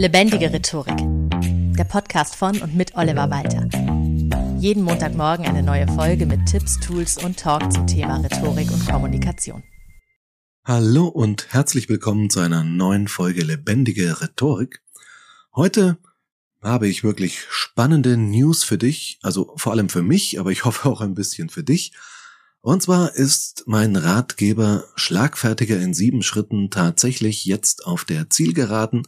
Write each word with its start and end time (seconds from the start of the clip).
Lebendige 0.00 0.50
Rhetorik. 0.50 0.96
Der 1.76 1.84
Podcast 1.84 2.34
von 2.34 2.58
und 2.62 2.74
mit 2.74 2.96
Oliver 2.96 3.28
Walter. 3.28 3.68
Jeden 4.58 4.82
Montagmorgen 4.82 5.44
eine 5.44 5.62
neue 5.62 5.86
Folge 5.88 6.24
mit 6.24 6.46
Tipps, 6.46 6.80
Tools 6.80 7.22
und 7.22 7.38
Talk 7.38 7.70
zum 7.70 7.86
Thema 7.86 8.16
Rhetorik 8.16 8.70
und 8.70 8.88
Kommunikation. 8.88 9.62
Hallo 10.64 11.06
und 11.06 11.52
herzlich 11.52 11.90
willkommen 11.90 12.30
zu 12.30 12.40
einer 12.40 12.64
neuen 12.64 13.08
Folge 13.08 13.42
Lebendige 13.42 14.22
Rhetorik. 14.22 14.80
Heute 15.54 15.98
habe 16.62 16.88
ich 16.88 17.04
wirklich 17.04 17.42
spannende 17.50 18.16
News 18.16 18.64
für 18.64 18.78
dich, 18.78 19.18
also 19.20 19.52
vor 19.58 19.72
allem 19.72 19.90
für 19.90 20.02
mich, 20.02 20.40
aber 20.40 20.50
ich 20.50 20.64
hoffe 20.64 20.88
auch 20.88 21.02
ein 21.02 21.14
bisschen 21.14 21.50
für 21.50 21.62
dich. 21.62 21.92
Und 22.62 22.82
zwar 22.82 23.14
ist 23.14 23.64
mein 23.66 23.96
Ratgeber 23.96 24.84
Schlagfertiger 24.94 25.78
in 25.78 25.92
sieben 25.92 26.22
Schritten 26.22 26.70
tatsächlich 26.70 27.44
jetzt 27.44 27.84
auf 27.84 28.06
der 28.06 28.30
Zielgeraden 28.30 29.06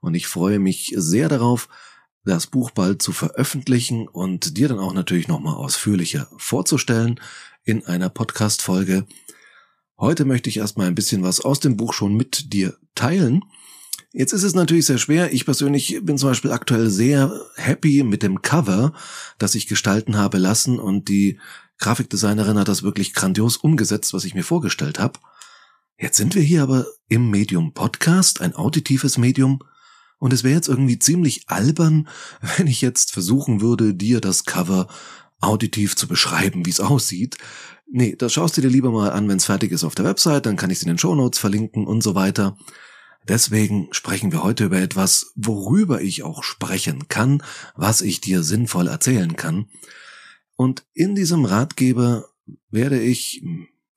und 0.00 0.14
ich 0.14 0.26
freue 0.26 0.58
mich 0.58 0.92
sehr 0.96 1.28
darauf, 1.28 1.68
das 2.24 2.46
Buch 2.46 2.70
bald 2.70 3.02
zu 3.02 3.12
veröffentlichen 3.12 4.06
und 4.08 4.56
dir 4.56 4.68
dann 4.68 4.78
auch 4.78 4.92
natürlich 4.92 5.28
nochmal 5.28 5.54
ausführlicher 5.54 6.28
vorzustellen 6.36 7.20
in 7.64 7.84
einer 7.86 8.10
Podcast-Folge. 8.10 9.06
Heute 9.98 10.24
möchte 10.24 10.48
ich 10.48 10.58
erstmal 10.58 10.86
ein 10.86 10.94
bisschen 10.94 11.22
was 11.22 11.40
aus 11.40 11.60
dem 11.60 11.76
Buch 11.76 11.92
schon 11.92 12.14
mit 12.14 12.52
dir 12.52 12.76
teilen. 12.94 13.42
Jetzt 14.12 14.32
ist 14.32 14.42
es 14.42 14.54
natürlich 14.54 14.86
sehr 14.86 14.98
schwer. 14.98 15.32
Ich 15.32 15.44
persönlich 15.44 16.00
bin 16.02 16.18
zum 16.18 16.30
Beispiel 16.30 16.52
aktuell 16.52 16.90
sehr 16.90 17.32
happy 17.56 18.02
mit 18.02 18.22
dem 18.22 18.42
Cover, 18.42 18.92
das 19.38 19.54
ich 19.54 19.68
gestalten 19.68 20.16
habe 20.16 20.38
lassen 20.38 20.80
und 20.80 21.08
die 21.08 21.38
Grafikdesignerin 21.78 22.58
hat 22.58 22.68
das 22.68 22.82
wirklich 22.82 23.14
grandios 23.14 23.56
umgesetzt, 23.56 24.12
was 24.12 24.24
ich 24.24 24.34
mir 24.34 24.42
vorgestellt 24.42 24.98
habe. 24.98 25.18
Jetzt 25.98 26.16
sind 26.16 26.34
wir 26.34 26.42
hier 26.42 26.62
aber 26.62 26.86
im 27.08 27.30
Medium 27.30 27.72
Podcast, 27.72 28.40
ein 28.40 28.54
auditives 28.54 29.16
Medium, 29.16 29.60
und 30.20 30.32
es 30.32 30.44
wäre 30.44 30.54
jetzt 30.54 30.68
irgendwie 30.68 31.00
ziemlich 31.00 31.48
albern, 31.48 32.08
wenn 32.56 32.68
ich 32.68 32.80
jetzt 32.80 33.12
versuchen 33.12 33.60
würde, 33.60 33.94
dir 33.94 34.20
das 34.20 34.44
Cover 34.44 34.86
auditiv 35.40 35.96
zu 35.96 36.06
beschreiben, 36.06 36.66
wie 36.66 36.70
es 36.70 36.80
aussieht. 36.80 37.38
Nee, 37.90 38.14
das 38.16 38.32
schaust 38.32 38.56
du 38.56 38.60
dir 38.60 38.68
lieber 38.68 38.92
mal 38.92 39.10
an, 39.10 39.28
wenn 39.28 39.38
es 39.38 39.46
fertig 39.46 39.72
ist 39.72 39.82
auf 39.82 39.96
der 39.96 40.04
Website, 40.04 40.46
dann 40.46 40.56
kann 40.56 40.70
ich 40.70 40.78
es 40.78 40.82
in 40.82 40.88
den 40.88 40.98
Shownotes 40.98 41.40
verlinken 41.40 41.86
und 41.86 42.02
so 42.02 42.14
weiter. 42.14 42.56
Deswegen 43.26 43.88
sprechen 43.90 44.30
wir 44.32 44.44
heute 44.44 44.66
über 44.66 44.78
etwas, 44.78 45.32
worüber 45.34 46.00
ich 46.00 46.22
auch 46.22 46.44
sprechen 46.44 47.08
kann, 47.08 47.42
was 47.74 48.00
ich 48.00 48.20
dir 48.20 48.42
sinnvoll 48.42 48.86
erzählen 48.86 49.34
kann. 49.36 49.68
Und 50.56 50.84
in 50.94 51.14
diesem 51.14 51.44
Ratgeber 51.44 52.28
werde 52.70 53.00
ich 53.00 53.42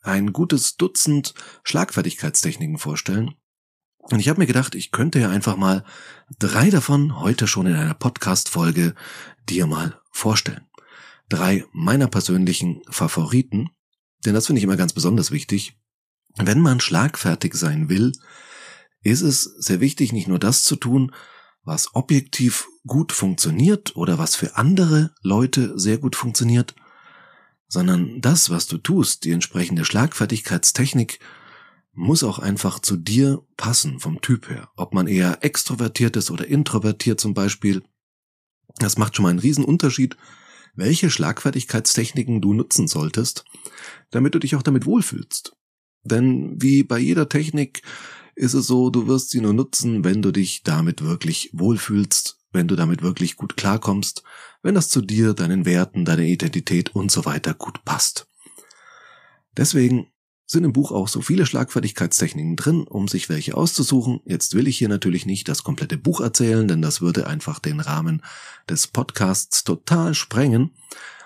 ein 0.02 0.34
gutes 0.34 0.78
Dutzend 0.78 1.34
Schlagfertigkeitstechniken 1.64 2.78
vorstellen. 2.78 3.36
Und 4.04 4.20
ich 4.20 4.30
habe 4.30 4.40
mir 4.40 4.48
gedacht, 4.48 4.76
ich 4.76 4.92
könnte 4.92 5.20
ja 5.20 5.30
einfach 5.30 5.56
mal 5.56 5.84
drei 6.40 6.70
davon 6.70 7.20
heute 7.20 7.48
schon 7.48 7.68
in 7.68 7.76
einer 7.76 7.94
Podcast-Folge 7.94 8.96
dir 9.50 9.66
mal 9.66 10.00
vorstellen. 10.12 10.68
Drei 11.30 11.66
meiner 11.72 12.08
persönlichen 12.08 12.82
Favoriten, 12.90 13.70
denn 14.26 14.34
das 14.34 14.48
finde 14.48 14.60
ich 14.60 14.64
immer 14.64 14.78
ganz 14.78 14.94
besonders 14.94 15.32
wichtig. 15.32 15.78
Wenn 16.36 16.60
man 16.60 16.80
schlagfertig 16.80 17.54
sein 17.54 17.90
will, 17.90 18.12
ist 19.04 19.22
es 19.22 19.44
sehr 19.44 19.80
wichtig, 19.80 20.12
nicht 20.12 20.28
nur 20.28 20.40
das 20.40 20.64
zu 20.64 20.76
tun, 20.76 21.14
was 21.64 21.96
objektiv 21.96 22.68
gut 22.86 23.14
funktioniert 23.14 23.96
oder 23.96 24.18
was 24.18 24.36
für 24.36 24.58
andere 24.58 25.14
Leute 25.22 25.80
sehr 25.80 25.98
gut 25.98 26.16
funktioniert, 26.16 26.76
sondern 27.68 28.22
das, 28.22 28.50
was 28.50 28.68
du 28.68 28.78
tust, 28.78 29.24
die 29.24 29.32
entsprechende 29.32 29.86
Schlagfertigkeitstechnik, 29.86 31.20
muss 31.94 32.24
auch 32.24 32.40
einfach 32.40 32.80
zu 32.80 32.98
dir 32.98 33.46
passen 33.56 34.00
vom 34.00 34.22
Typ 34.22 34.50
her. 34.50 34.70
Ob 34.76 34.94
man 34.94 35.08
eher 35.08 35.44
extrovertiert 35.44 36.16
ist 36.18 36.32
oder 36.32 36.48
introvertiert 36.48 37.20
zum 37.20 37.34
Beispiel. 37.34 37.84
Das 38.80 38.98
macht 38.98 39.16
schon 39.16 39.24
mal 39.24 39.30
einen 39.30 39.40
riesen 39.40 39.64
Unterschied, 39.64 40.18
welche 40.76 41.10
Schlagfertigkeitstechniken 41.10 42.42
du 42.42 42.54
nutzen 42.54 42.88
solltest, 42.88 43.46
damit 44.10 44.34
du 44.34 44.40
dich 44.40 44.56
auch 44.56 44.64
damit 44.64 44.86
wohlfühlst. 44.86 45.56
Denn 46.04 46.62
wie 46.62 46.84
bei 46.84 46.98
jeder 46.98 47.30
Technik 47.30 47.84
ist 48.36 48.56
es 48.56 48.66
so, 48.66 48.90
du 48.90 49.08
wirst 49.08 49.30
sie 49.30 49.42
nur 49.42 49.54
nutzen, 49.54 50.04
wenn 50.04 50.22
du 50.22 50.32
dich 50.32 50.64
damit 50.64 51.04
wirklich 51.04 51.52
wohlfühlst, 51.54 52.40
wenn 52.52 52.68
du 52.68 52.76
damit 52.76 53.04
wirklich 53.04 53.36
gut 53.36 53.56
klarkommst, 53.56 54.24
wenn 54.64 54.76
das 54.76 54.90
zu 54.90 55.02
dir, 55.02 55.34
deinen 55.34 55.66
Werten, 55.66 56.06
deiner 56.06 56.24
Identität 56.24 56.96
und 56.96 57.12
so 57.12 57.26
weiter 57.26 57.54
gut 57.54 57.86
passt. 57.86 58.28
Deswegen 59.56 60.08
sind 60.54 60.64
im 60.64 60.72
Buch 60.72 60.94
auch 60.94 61.10
so 61.10 61.22
viele 61.22 61.46
Schlagfertigkeitstechniken 61.46 62.56
drin, 62.56 62.84
um 62.88 63.10
sich 63.10 63.28
welche 63.28 63.58
auszusuchen. 63.58 64.22
Jetzt 64.24 64.56
will 64.56 64.68
ich 64.68 64.78
hier 64.78 64.88
natürlich 64.88 65.26
nicht 65.26 65.50
das 65.50 65.64
komplette 65.64 65.98
Buch 65.98 66.22
erzählen, 66.22 66.68
denn 66.68 66.82
das 66.82 67.02
würde 67.02 67.28
einfach 67.28 67.60
den 67.60 67.82
Rahmen 67.82 68.24
des 68.70 68.88
Podcasts 68.88 69.66
total 69.66 70.14
sprengen, 70.14 70.72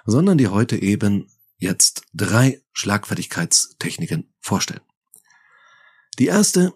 sondern 0.06 0.40
dir 0.40 0.52
heute 0.52 0.82
eben 0.82 1.28
jetzt 1.58 2.04
drei 2.14 2.64
Schlagfertigkeitstechniken 2.74 4.34
vorstellen. 4.40 4.82
Die 6.18 6.28
erste 6.28 6.74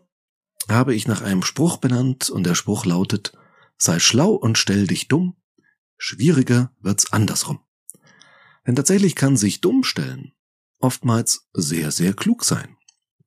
habe 0.70 0.94
ich 0.94 1.08
nach 1.08 1.22
einem 1.22 1.42
Spruch 1.42 1.78
benannt 1.78 2.30
und 2.30 2.46
der 2.46 2.56
Spruch 2.56 2.86
lautet, 2.86 3.34
sei 3.78 3.98
schlau 3.98 4.32
und 4.32 4.58
stell 4.58 4.86
dich 4.86 5.08
dumm, 5.08 5.36
schwieriger 5.98 6.72
wird's 6.80 7.12
andersrum. 7.12 7.62
Denn 8.68 8.76
tatsächlich 8.76 9.16
kann 9.16 9.38
sich 9.38 9.62
dumm 9.62 9.84
stellen 9.84 10.34
oftmals 10.82 11.48
sehr, 11.54 11.92
sehr 11.92 12.14
klug 12.14 12.44
sein. 12.44 12.78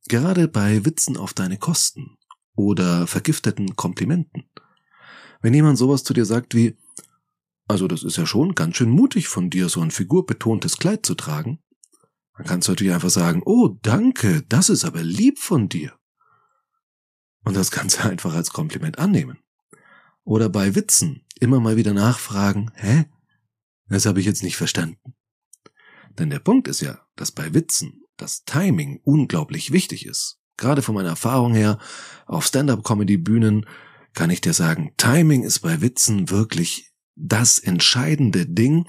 Gerade 0.09 0.49
bei 0.49 0.85
Witzen 0.85 1.17
auf 1.17 1.33
deine 1.33 1.59
Kosten 1.59 2.17
oder 2.57 3.07
vergifteten 3.07 3.77
Komplimenten. 3.77 4.45
Wenn 5.41 5.55
jemand 5.55 5.79
sowas 5.79 6.05
zu 6.05 6.15
dir 6.15 6.25
sagt 6.25 6.55
wie, 6.55 6.77
also 7.67 7.89
das 7.89 8.03
ist 8.03 8.17
ja 8.17 8.27
schon 8.27 8.55
ganz 8.55 8.77
schön 8.77 8.91
mutig 8.91 9.29
von 9.29 9.51
dir, 9.51 9.69
so 9.69 9.81
ein 9.81 9.91
figurbetontes 9.91 10.77
Kleid 10.79 11.07
zu 11.07 11.15
tragen, 11.15 11.61
dann 12.37 12.47
kannst 12.47 12.69
du 12.69 12.73
natürlich 12.73 12.93
einfach 12.93 13.11
sagen, 13.11 13.43
oh 13.45 13.77
danke, 13.83 14.43
das 14.49 14.69
ist 14.69 14.85
aber 14.85 15.03
lieb 15.03 15.39
von 15.39 15.69
dir 15.69 15.99
und 17.45 17.57
das 17.57 17.71
Ganze 17.71 18.05
einfach 18.11 18.35
als 18.35 18.51
Kompliment 18.51 18.99
annehmen. 18.99 19.39
Oder 20.25 20.49
bei 20.49 20.75
Witzen 20.75 21.27
immer 21.39 21.61
mal 21.61 21.77
wieder 21.77 21.93
nachfragen, 21.93 22.71
hä? 22.75 23.05
Das 23.89 24.07
habe 24.07 24.21
ich 24.21 24.27
jetzt 24.27 24.43
nicht 24.43 24.57
verstanden. 24.57 25.15
Denn 26.19 26.31
der 26.31 26.39
Punkt 26.39 26.69
ist 26.69 26.81
ja, 26.81 26.99
dass 27.17 27.33
bei 27.33 27.55
Witzen 27.55 28.05
das 28.17 28.45
Timing 28.45 29.01
unglaublich 29.05 29.73
wichtig 29.73 30.07
ist. 30.07 30.39
Gerade 30.57 30.83
von 30.83 30.95
meiner 30.95 31.11
Erfahrung 31.11 31.55
her 31.55 31.79
auf 32.27 32.47
Stand-up-Comedy-Bühnen 32.47 33.67
kann 34.15 34.31
ich 34.31 34.41
dir 34.41 34.53
sagen, 34.53 34.93
Timing 34.97 35.43
ist 35.43 35.61
bei 35.61 35.81
Witzen 35.81 36.31
wirklich 36.31 36.93
das 37.17 37.59
entscheidende 37.59 38.47
Ding 38.47 38.87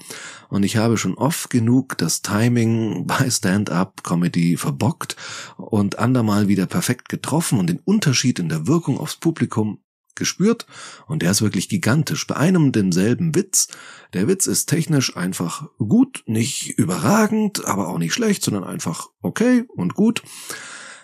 und 0.48 0.64
ich 0.64 0.76
habe 0.76 0.98
schon 0.98 1.14
oft 1.14 1.50
genug 1.50 1.96
das 1.98 2.22
Timing 2.22 3.06
bei 3.06 3.30
Stand-up-Comedy 3.30 4.56
verbockt 4.56 5.16
und 5.56 5.98
andermal 5.98 6.48
wieder 6.48 6.66
perfekt 6.66 7.08
getroffen 7.08 7.58
und 7.58 7.68
den 7.68 7.78
Unterschied 7.80 8.38
in 8.38 8.48
der 8.48 8.66
Wirkung 8.66 8.98
aufs 8.98 9.16
Publikum 9.16 9.80
gespürt 10.16 10.66
und 11.06 11.22
der 11.22 11.30
ist 11.30 11.42
wirklich 11.42 11.68
gigantisch. 11.68 12.26
Bei 12.26 12.36
einem 12.36 12.72
demselben 12.72 13.34
Witz. 13.34 13.68
Der 14.12 14.28
Witz 14.28 14.46
ist 14.46 14.66
technisch 14.66 15.16
einfach 15.16 15.68
gut, 15.78 16.22
nicht 16.26 16.70
überragend, 16.78 17.64
aber 17.64 17.88
auch 17.88 17.98
nicht 17.98 18.14
schlecht, 18.14 18.42
sondern 18.42 18.64
einfach 18.64 19.08
okay 19.20 19.64
und 19.68 19.94
gut. 19.94 20.22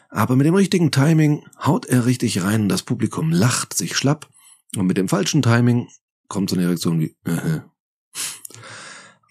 Aber 0.09 0.37
mit 0.37 0.47
dem 0.47 0.55
richtigen 0.55 0.91
Timing 0.91 1.45
haut 1.65 1.87
er 1.87 2.05
richtig 2.05 2.43
rein, 2.43 2.69
das 2.69 2.83
Publikum 2.83 3.31
lacht 3.31 3.75
sich 3.75 3.97
schlapp 3.97 4.29
und 4.77 4.87
mit 4.87 4.97
dem 4.97 5.09
falschen 5.09 5.43
Timing 5.43 5.89
kommt 6.29 6.51
so 6.51 6.57
eine 6.57 6.69
Reaktion 6.69 7.01
wie, 7.01 7.17
äh. 7.25 7.61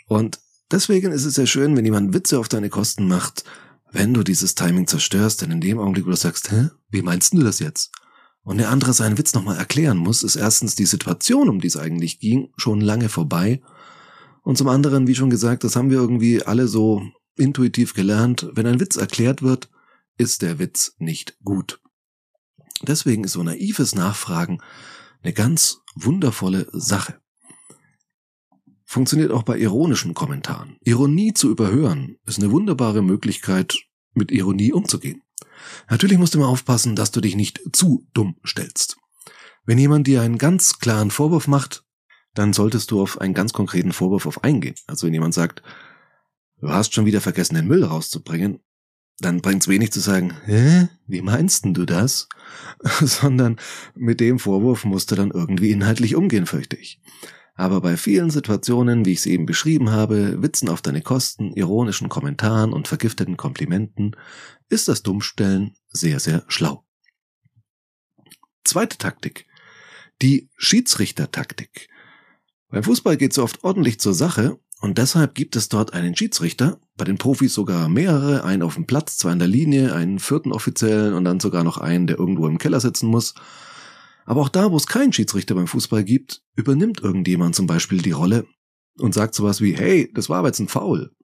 Und 0.07 0.39
deswegen 0.71 1.11
ist 1.11 1.25
es 1.25 1.35
sehr 1.35 1.47
schön, 1.47 1.77
wenn 1.77 1.85
jemand 1.85 2.13
Witze 2.13 2.39
auf 2.39 2.49
deine 2.49 2.69
Kosten 2.69 3.07
macht, 3.07 3.43
wenn 3.91 4.13
du 4.13 4.23
dieses 4.23 4.55
Timing 4.55 4.87
zerstörst, 4.87 5.41
denn 5.41 5.51
in 5.51 5.61
dem 5.61 5.79
Augenblick, 5.79 6.05
wo 6.05 6.09
du 6.09 6.17
sagst, 6.17 6.51
hä, 6.51 6.69
wie 6.89 7.01
meinst 7.01 7.33
du 7.33 7.43
das 7.43 7.59
jetzt? 7.59 7.91
Und 8.43 8.57
der 8.57 8.69
andere 8.69 8.93
seinen 8.93 9.17
Witz 9.17 9.33
nochmal 9.33 9.57
erklären 9.57 9.97
muss, 9.97 10.23
ist 10.23 10.35
erstens 10.35 10.75
die 10.75 10.85
Situation, 10.85 11.49
um 11.49 11.61
die 11.61 11.67
es 11.67 11.77
eigentlich 11.77 12.19
ging, 12.19 12.51
schon 12.57 12.81
lange 12.81 13.09
vorbei. 13.09 13.61
Und 14.41 14.57
zum 14.57 14.67
anderen, 14.67 15.07
wie 15.07 15.15
schon 15.15 15.29
gesagt, 15.29 15.63
das 15.63 15.75
haben 15.75 15.91
wir 15.91 15.99
irgendwie 15.99 16.41
alle 16.43 16.67
so 16.67 17.03
intuitiv 17.37 17.93
gelernt, 17.93 18.49
wenn 18.53 18.67
ein 18.67 18.79
Witz 18.79 18.95
erklärt 18.95 19.41
wird, 19.41 19.69
ist 20.17 20.41
der 20.41 20.59
Witz 20.59 20.95
nicht 20.97 21.37
gut. 21.43 21.79
Deswegen 22.81 23.23
ist 23.23 23.33
so 23.33 23.43
naives 23.43 23.93
Nachfragen 23.93 24.59
eine 25.21 25.33
ganz 25.33 25.81
wundervolle 25.95 26.67
Sache. 26.71 27.19
Funktioniert 28.85 29.31
auch 29.31 29.43
bei 29.43 29.57
ironischen 29.57 30.13
Kommentaren. 30.13 30.77
Ironie 30.81 31.33
zu 31.33 31.49
überhören 31.49 32.17
ist 32.25 32.39
eine 32.39 32.51
wunderbare 32.51 33.01
Möglichkeit, 33.01 33.77
mit 34.13 34.31
Ironie 34.31 34.73
umzugehen. 34.73 35.21
Natürlich 35.89 36.17
musst 36.17 36.33
du 36.33 36.39
immer 36.39 36.47
aufpassen, 36.47 36.95
dass 36.95 37.11
du 37.11 37.21
dich 37.21 37.35
nicht 37.35 37.61
zu 37.73 38.07
dumm 38.13 38.35
stellst. 38.45 38.97
Wenn 39.65 39.77
jemand 39.77 40.07
dir 40.07 40.21
einen 40.21 40.37
ganz 40.37 40.79
klaren 40.79 41.11
Vorwurf 41.11 41.47
macht, 41.47 41.83
dann 42.33 42.53
solltest 42.53 42.91
du 42.91 43.01
auf 43.01 43.19
einen 43.19 43.33
ganz 43.33 43.53
konkreten 43.53 43.91
Vorwurf 43.91 44.25
auf 44.25 44.43
eingehen. 44.43 44.75
Also 44.87 45.05
wenn 45.05 45.13
jemand 45.13 45.33
sagt, 45.33 45.61
du 46.59 46.69
hast 46.69 46.93
schon 46.93 47.05
wieder 47.05 47.21
vergessen, 47.21 47.55
den 47.55 47.67
Müll 47.67 47.83
rauszubringen, 47.83 48.59
dann 49.19 49.41
bringt's 49.41 49.67
wenig 49.67 49.91
zu 49.91 49.99
sagen, 49.99 50.33
hä, 50.45 50.87
wie 51.05 51.21
meinst 51.21 51.65
denn 51.65 51.73
du 51.73 51.85
das? 51.85 52.27
Sondern 53.01 53.57
mit 53.95 54.19
dem 54.19 54.39
Vorwurf 54.39 54.83
musst 54.83 55.11
du 55.11 55.15
dann 55.15 55.31
irgendwie 55.31 55.71
inhaltlich 55.71 56.15
umgehen, 56.15 56.47
fürchte 56.47 56.75
ich. 56.75 56.99
Aber 57.61 57.79
bei 57.79 57.95
vielen 57.95 58.31
Situationen, 58.31 59.05
wie 59.05 59.11
ich 59.11 59.21
sie 59.21 59.33
eben 59.33 59.45
beschrieben 59.45 59.91
habe, 59.91 60.41
Witzen 60.41 60.67
auf 60.67 60.81
deine 60.81 61.03
Kosten, 61.03 61.53
ironischen 61.53 62.09
Kommentaren 62.09 62.73
und 62.73 62.87
vergifteten 62.87 63.37
Komplimenten, 63.37 64.15
ist 64.69 64.87
das 64.87 65.03
Dummstellen 65.03 65.75
sehr, 65.89 66.19
sehr 66.19 66.43
schlau. 66.47 66.83
Zweite 68.63 68.97
Taktik. 68.97 69.45
Die 70.23 70.49
Schiedsrichtertaktik. 70.57 71.87
Beim 72.69 72.81
Fußball 72.81 73.15
geht 73.15 73.33
es 73.33 73.37
oft 73.37 73.63
ordentlich 73.63 73.99
zur 73.99 74.15
Sache 74.15 74.57
und 74.79 74.97
deshalb 74.97 75.35
gibt 75.35 75.55
es 75.55 75.69
dort 75.69 75.93
einen 75.93 76.15
Schiedsrichter, 76.15 76.81
bei 76.97 77.05
den 77.05 77.19
Profis 77.19 77.53
sogar 77.53 77.89
mehrere, 77.89 78.43
einen 78.43 78.63
auf 78.63 78.73
dem 78.73 78.87
Platz, 78.87 79.17
zwei 79.17 79.33
an 79.33 79.39
der 79.39 79.47
Linie, 79.47 79.93
einen 79.93 80.17
vierten 80.17 80.51
Offiziellen 80.51 81.13
und 81.13 81.25
dann 81.25 81.39
sogar 81.39 81.63
noch 81.63 81.77
einen, 81.77 82.07
der 82.07 82.17
irgendwo 82.17 82.47
im 82.47 82.57
Keller 82.57 82.79
sitzen 82.79 83.05
muss. 83.05 83.35
Aber 84.25 84.41
auch 84.41 84.49
da, 84.49 84.71
wo 84.71 84.77
es 84.77 84.87
keinen 84.87 85.13
Schiedsrichter 85.13 85.55
beim 85.55 85.67
Fußball 85.67 86.03
gibt, 86.03 86.43
übernimmt 86.55 87.01
irgendjemand 87.01 87.55
zum 87.55 87.67
Beispiel 87.67 88.01
die 88.01 88.11
Rolle 88.11 88.47
und 88.97 89.13
sagt 89.13 89.35
sowas 89.35 89.61
wie, 89.61 89.73
hey, 89.73 90.11
das 90.13 90.29
war 90.29 90.39
aber 90.39 90.49
jetzt 90.49 90.59
ein 90.59 90.67
Foul. 90.67 91.15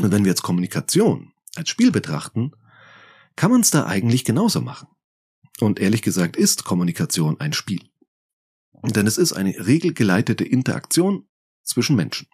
Und 0.00 0.10
wenn 0.10 0.24
wir 0.24 0.30
jetzt 0.30 0.42
Kommunikation 0.42 1.32
als 1.54 1.68
Spiel 1.68 1.92
betrachten, 1.92 2.52
kann 3.36 3.50
man 3.50 3.60
es 3.60 3.70
da 3.70 3.86
eigentlich 3.86 4.24
genauso 4.24 4.60
machen. 4.60 4.88
Und 5.60 5.78
ehrlich 5.80 6.02
gesagt 6.02 6.36
ist 6.36 6.64
Kommunikation 6.64 7.38
ein 7.40 7.52
Spiel. 7.52 7.82
Denn 8.82 9.06
es 9.06 9.18
ist 9.18 9.32
eine 9.32 9.54
regelgeleitete 9.66 10.44
Interaktion 10.44 11.28
zwischen 11.62 11.94
Menschen. 11.94 12.26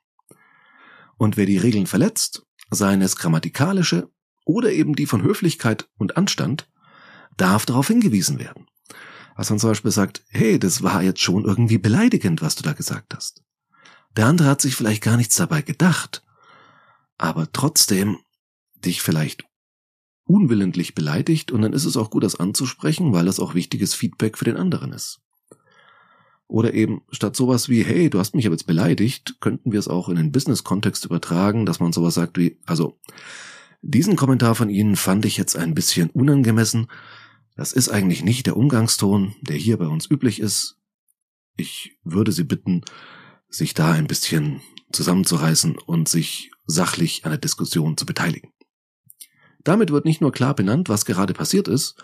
Und 1.19 1.37
wer 1.37 1.47
die 1.47 1.59
Regeln 1.59 1.87
verletzt, 1.87 2.47
seien 2.71 3.03
es 3.03 3.17
grammatikalische 3.17 4.11
oder 4.44 4.73
eben 4.73 4.94
die 4.94 5.06
von 5.06 5.23
Höflichkeit 5.23 5.91
und 5.99 6.17
Anstand, 6.17 6.71
darf 7.37 7.67
darauf 7.67 7.88
hingewiesen 7.88 8.38
werden. 8.38 8.67
Was 9.38 9.50
man 9.50 9.61
zum 9.61 9.70
Beispiel 9.70 9.93
sagt, 9.93 10.25
hey, 10.31 10.58
das 10.58 10.82
war 10.82 11.00
jetzt 11.00 11.20
schon 11.20 11.44
irgendwie 11.44 11.79
beleidigend, 11.79 12.43
was 12.43 12.56
du 12.56 12.64
da 12.64 12.73
gesagt 12.73 13.14
hast. 13.14 13.44
Der 14.17 14.26
andere 14.26 14.49
hat 14.49 14.61
sich 14.61 14.75
vielleicht 14.75 15.00
gar 15.00 15.17
nichts 15.17 15.37
dabei 15.37 15.62
gedacht, 15.62 16.25
aber 17.19 17.46
trotzdem 17.52 18.19
dich 18.75 19.00
vielleicht 19.00 19.44
unwillentlich 20.25 20.96
beleidigt 20.96 21.52
und 21.52 21.62
dann 21.62 21.73
ist 21.73 21.85
es 21.85 21.96
auch 21.96 22.11
gut, 22.11 22.25
das 22.25 22.40
anzusprechen, 22.40 23.12
weil 23.12 23.26
das 23.26 23.38
auch 23.38 23.55
wichtiges 23.55 23.94
Feedback 23.94 24.37
für 24.37 24.44
den 24.44 24.56
anderen 24.56 24.93
ist. 24.93 25.20
Oder 26.49 26.75
eben 26.75 27.02
statt 27.12 27.37
sowas 27.37 27.69
wie, 27.69 27.85
hey, 27.85 28.11
du 28.11 28.19
hast 28.19 28.35
mich 28.35 28.44
aber 28.44 28.55
jetzt 28.55 28.67
beleidigt, 28.67 29.37
könnten 29.38 29.70
wir 29.70 29.79
es 29.79 29.87
auch 29.87 30.08
in 30.08 30.17
den 30.17 30.32
Business-Kontext 30.32 31.05
übertragen, 31.05 31.64
dass 31.64 31.79
man 31.79 31.93
sowas 31.93 32.14
sagt 32.14 32.38
wie, 32.38 32.58
also, 32.67 32.99
diesen 33.82 34.17
Kommentar 34.17 34.56
von 34.56 34.69
Ihnen 34.69 34.96
fand 34.96 35.25
ich 35.26 35.37
jetzt 35.37 35.56
ein 35.56 35.75
bisschen 35.75 36.11
unangemessen. 36.11 36.88
Das 37.59 37.73
ist 37.73 37.89
eigentlich 37.89 38.23
nicht 38.23 38.47
der 38.47 38.57
Umgangston, 38.57 39.35
der 39.41 39.57
hier 39.57 39.79
bei 39.79 39.89
uns 39.89 40.09
üblich 40.09 40.39
ist. 40.39 40.77
Ich 41.57 41.99
würde 42.05 42.31
Sie 42.31 42.45
bitten, 42.45 42.85
sich 43.49 43.75
da 43.75 43.91
ein 43.91 44.07
bisschen 44.07 44.61
zusammenzureißen 44.93 45.77
und 45.77 46.09
sich 46.09 46.53
sachlich 46.67 47.25
an 47.25 47.33
der 47.33 47.41
Diskussion 47.41 47.97
zu 47.97 48.07
beteiligen. 48.07 48.53
Damit 49.65 49.91
wird 49.91 50.05
nicht 50.05 50.21
nur 50.21 50.31
klar 50.31 50.55
benannt, 50.55 50.89
was 50.89 51.05
gerade 51.05 51.35
passiert 51.35 51.67
ist, 51.67 51.97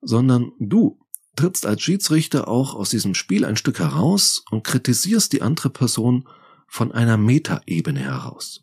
sondern 0.00 0.52
du 0.60 1.00
trittst 1.34 1.66
als 1.66 1.82
Schiedsrichter 1.82 2.46
auch 2.46 2.76
aus 2.76 2.90
diesem 2.90 3.16
Spiel 3.16 3.44
ein 3.44 3.56
Stück 3.56 3.80
heraus 3.80 4.44
und 4.52 4.62
kritisierst 4.62 5.32
die 5.32 5.42
andere 5.42 5.70
Person 5.70 6.28
von 6.68 6.92
einer 6.92 7.16
Metaebene 7.16 7.98
heraus. 7.98 8.62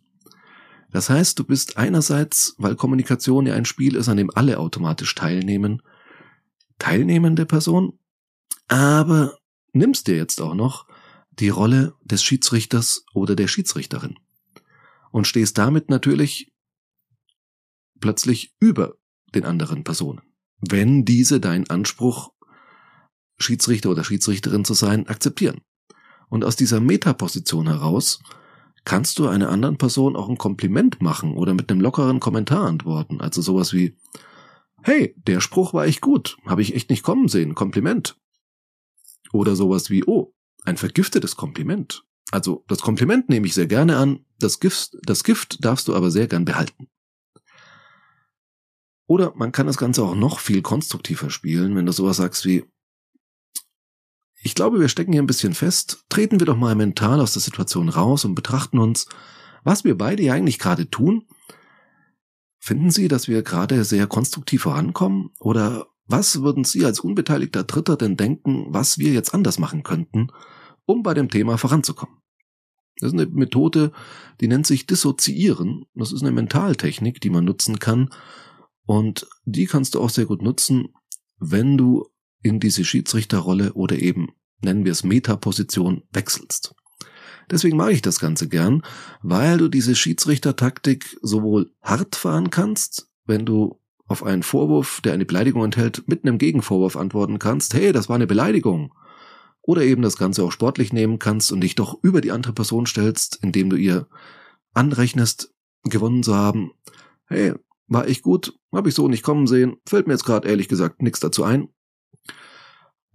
Das 0.93 1.09
heißt, 1.09 1.37
du 1.37 1.43
bist 1.43 1.75
einerseits, 1.75 2.55
weil 2.57 2.77
Kommunikation 2.77 3.47
ja 3.47 3.55
ein 3.55 3.65
Spiel 3.65 3.97
ist, 3.97 4.07
an 4.07 4.15
dem 4.15 4.31
alle 4.33 4.59
automatisch 4.59 5.13
teilnehmen, 5.13 5.81
teilnehmende 6.79 7.45
Person, 7.45 7.99
aber 8.67 9.37
nimmst 9.73 10.07
dir 10.07 10.15
jetzt 10.15 10.41
auch 10.41 10.55
noch 10.55 10.87
die 11.31 11.49
Rolle 11.49 11.95
des 12.03 12.23
Schiedsrichters 12.23 13.05
oder 13.13 13.35
der 13.35 13.47
Schiedsrichterin 13.47 14.15
und 15.11 15.27
stehst 15.27 15.57
damit 15.57 15.89
natürlich 15.89 16.51
plötzlich 17.99 18.55
über 18.59 18.95
den 19.33 19.45
anderen 19.45 19.83
Personen, 19.83 20.21
wenn 20.59 21.05
diese 21.05 21.39
deinen 21.39 21.69
Anspruch 21.69 22.31
Schiedsrichter 23.37 23.89
oder 23.89 24.03
Schiedsrichterin 24.03 24.63
zu 24.63 24.73
sein, 24.73 25.07
akzeptieren. 25.07 25.61
Und 26.29 26.45
aus 26.45 26.55
dieser 26.55 26.79
Metaposition 26.79 27.67
heraus 27.67 28.19
kannst 28.85 29.19
du 29.19 29.27
einer 29.27 29.49
anderen 29.49 29.77
Person 29.77 30.15
auch 30.15 30.29
ein 30.29 30.37
Kompliment 30.37 31.01
machen 31.01 31.35
oder 31.35 31.53
mit 31.53 31.69
einem 31.69 31.81
lockeren 31.81 32.19
Kommentar 32.19 32.65
antworten. 32.65 33.19
Also 33.19 33.41
sowas 33.41 33.73
wie, 33.73 33.97
hey, 34.85 35.15
der 35.17 35.41
Spruch 35.41 35.73
war 35.73 35.85
echt 35.85 35.99
gut, 36.01 36.37
habe 36.45 36.61
ich 36.61 36.75
echt 36.75 36.91
nicht 36.91 37.01
kommen 37.01 37.27
sehen, 37.27 37.55
Kompliment. 37.55 38.17
Oder 39.33 39.55
sowas 39.55 39.89
wie, 39.89 40.03
oh, 40.05 40.33
ein 40.63 40.77
vergiftetes 40.77 41.35
Kompliment. 41.35 42.05
Also 42.31 42.63
das 42.67 42.81
Kompliment 42.81 43.27
nehme 43.27 43.47
ich 43.47 43.55
sehr 43.55 43.65
gerne 43.65 43.97
an, 43.97 44.25
das 44.37 44.59
Gift, 44.59 44.97
das 45.01 45.23
Gift 45.23 45.63
darfst 45.65 45.87
du 45.87 45.95
aber 45.95 46.11
sehr 46.11 46.27
gern 46.27 46.45
behalten. 46.45 46.87
Oder 49.07 49.33
man 49.35 49.51
kann 49.51 49.67
das 49.67 49.77
Ganze 49.77 50.03
auch 50.03 50.15
noch 50.15 50.39
viel 50.39 50.61
konstruktiver 50.61 51.31
spielen, 51.31 51.75
wenn 51.75 51.87
du 51.87 51.91
sowas 51.91 52.17
sagst 52.17 52.45
wie, 52.45 52.65
ich 54.43 54.53
glaube, 54.53 54.79
wir 54.79 54.89
stecken 54.89 55.13
hier 55.13 55.23
ein 55.23 55.27
bisschen 55.27 55.55
fest. 55.55 56.05
Treten 56.09 56.39
wir 56.39 56.45
doch 56.45 56.57
mal 56.57 56.75
mental 56.75 57.19
aus 57.19 57.33
der 57.33 57.41
Situation 57.41 57.89
raus 57.89 58.23
und 58.23 58.35
betrachten 58.35 58.77
uns, 58.77 59.07
was 59.63 59.83
wir 59.83 59.97
beide 59.97 60.21
ja 60.21 60.33
eigentlich 60.33 60.59
gerade 60.59 60.91
tun. 60.91 61.27
Finden 62.65 62.89
Sie, 62.89 63.07
dass 63.07 63.27
wir 63.27 63.43
gerade 63.43 63.83
sehr 63.83 64.07
konstruktiv 64.07 64.63
vorankommen? 64.63 65.29
Oder 65.39 65.85
was 66.07 66.41
würden 66.41 66.63
Sie 66.63 66.83
als 66.83 66.99
unbeteiligter 66.99 67.63
Dritter 67.63 67.95
denn 67.95 68.17
denken, 68.17 68.65
was 68.69 68.97
wir 68.97 69.13
jetzt 69.13 69.35
anders 69.35 69.59
machen 69.59 69.83
könnten, 69.83 70.29
um 70.87 71.03
bei 71.03 71.13
dem 71.13 71.29
Thema 71.29 71.59
voranzukommen? 71.59 72.17
Das 72.97 73.13
ist 73.13 73.19
eine 73.19 73.27
Methode, 73.27 73.91
die 74.41 74.47
nennt 74.47 74.65
sich 74.65 74.87
Dissoziieren. 74.87 75.85
Das 75.93 76.11
ist 76.11 76.23
eine 76.23 76.31
Mentaltechnik, 76.31 77.21
die 77.21 77.29
man 77.29 77.45
nutzen 77.45 77.77
kann. 77.77 78.09
Und 78.87 79.27
die 79.43 79.67
kannst 79.67 79.93
du 79.93 80.01
auch 80.01 80.09
sehr 80.09 80.25
gut 80.25 80.41
nutzen, 80.41 80.87
wenn 81.37 81.77
du 81.77 82.07
in 82.41 82.59
diese 82.59 82.83
Schiedsrichterrolle 82.83 83.73
oder 83.73 83.99
eben, 83.99 84.29
nennen 84.61 84.85
wir 84.85 84.91
es 84.91 85.03
Metaposition, 85.03 86.01
wechselst. 86.11 86.73
Deswegen 87.49 87.77
mache 87.77 87.91
ich 87.91 88.01
das 88.01 88.19
Ganze 88.19 88.47
gern, 88.47 88.81
weil 89.21 89.57
du 89.57 89.67
diese 89.67 89.95
Schiedsrichtertaktik 89.95 91.17
sowohl 91.21 91.71
hart 91.81 92.15
fahren 92.15 92.49
kannst, 92.49 93.09
wenn 93.25 93.45
du 93.45 93.79
auf 94.07 94.23
einen 94.23 94.43
Vorwurf, 94.43 95.01
der 95.01 95.13
eine 95.13 95.25
Beleidigung 95.25 95.63
enthält, 95.63 96.07
mit 96.07 96.23
einem 96.23 96.37
Gegenvorwurf 96.37 96.95
antworten 96.95 97.39
kannst, 97.39 97.73
hey, 97.73 97.91
das 97.91 98.09
war 98.09 98.15
eine 98.15 98.27
Beleidigung. 98.27 98.93
Oder 99.61 99.81
eben 99.83 100.03
das 100.03 100.17
Ganze 100.17 100.43
auch 100.43 100.51
sportlich 100.51 100.93
nehmen 100.93 101.17
kannst 101.17 101.51
und 101.51 101.61
dich 101.61 101.73
doch 101.75 101.97
über 102.03 102.21
die 102.21 102.31
andere 102.31 102.53
Person 102.53 102.85
stellst, 102.85 103.39
indem 103.41 103.69
du 103.69 103.77
ihr 103.77 104.07
anrechnest, 104.73 105.53
gewonnen 105.83 106.21
zu 106.21 106.35
haben. 106.35 106.71
Hey, 107.25 107.53
war 107.87 108.07
ich 108.07 108.21
gut, 108.21 108.57
habe 108.71 108.89
ich 108.89 108.95
so 108.95 109.07
nicht 109.07 109.23
kommen 109.23 109.47
sehen, 109.47 109.77
fällt 109.87 110.07
mir 110.07 110.13
jetzt 110.13 110.25
gerade 110.25 110.47
ehrlich 110.47 110.67
gesagt 110.67 111.01
nichts 111.01 111.19
dazu 111.19 111.43
ein, 111.43 111.69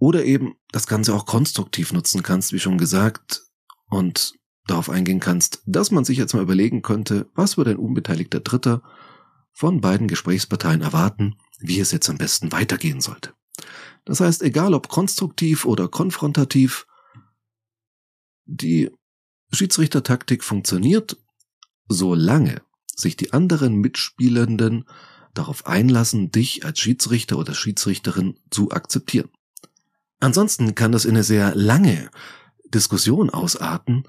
oder 0.01 0.25
eben 0.25 0.55
das 0.71 0.87
Ganze 0.87 1.13
auch 1.13 1.25
konstruktiv 1.25 1.93
nutzen 1.93 2.23
kannst, 2.23 2.53
wie 2.53 2.59
schon 2.59 2.79
gesagt, 2.79 3.43
und 3.91 4.33
darauf 4.65 4.89
eingehen 4.89 5.19
kannst, 5.19 5.61
dass 5.65 5.91
man 5.91 6.05
sich 6.05 6.17
jetzt 6.17 6.33
mal 6.33 6.41
überlegen 6.41 6.81
könnte, 6.81 7.29
was 7.35 7.57
würde 7.57 7.71
ein 7.71 7.77
unbeteiligter 7.77 8.39
Dritter 8.39 8.81
von 9.51 9.81
beiden 9.81 10.07
Gesprächsparteien 10.07 10.81
erwarten, 10.81 11.35
wie 11.59 11.79
es 11.79 11.91
jetzt 11.91 12.09
am 12.09 12.17
besten 12.17 12.51
weitergehen 12.51 13.01
sollte. 13.01 13.33
Das 14.05 14.21
heißt, 14.21 14.41
egal 14.41 14.73
ob 14.73 14.87
konstruktiv 14.87 15.65
oder 15.65 15.87
konfrontativ, 15.87 16.87
die 18.45 18.89
Schiedsrichtertaktik 19.51 20.43
funktioniert, 20.43 21.17
solange 21.87 22.61
sich 22.95 23.17
die 23.17 23.33
anderen 23.33 23.75
Mitspielenden 23.75 24.85
darauf 25.33 25.67
einlassen, 25.67 26.31
dich 26.31 26.65
als 26.65 26.79
Schiedsrichter 26.79 27.37
oder 27.37 27.53
Schiedsrichterin 27.53 28.39
zu 28.49 28.71
akzeptieren. 28.71 29.29
Ansonsten 30.19 30.75
kann 30.75 30.91
das 30.91 31.05
in 31.05 31.11
eine 31.11 31.23
sehr 31.23 31.55
lange 31.55 32.09
Diskussion 32.71 33.29
ausarten, 33.29 34.03